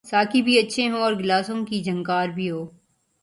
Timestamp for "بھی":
0.41-0.57, 2.27-2.51